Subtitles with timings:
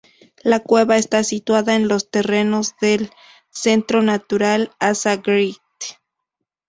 [0.41, 3.11] La cueva está situada en los terrenos del
[3.51, 5.59] Centro Natural Asa Wright.